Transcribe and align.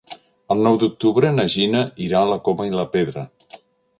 El 0.53 0.63
nou 0.67 0.79
d'octubre 0.83 1.29
na 1.35 1.43
Gina 1.55 1.83
irà 2.07 2.21
a 2.23 2.29
la 2.31 2.39
Coma 2.47 2.67
i 2.71 2.75
la 2.79 2.89
Pedra. 2.97 3.27